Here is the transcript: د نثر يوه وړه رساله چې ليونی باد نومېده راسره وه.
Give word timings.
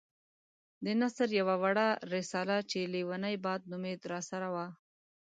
د 0.83 0.85
نثر 1.01 1.29
يوه 1.39 1.55
وړه 1.63 1.87
رساله 2.13 2.57
چې 2.69 2.79
ليونی 2.93 3.35
باد 3.45 3.61
نومېده 3.71 4.05
راسره 4.13 4.47
وه. 4.53 4.67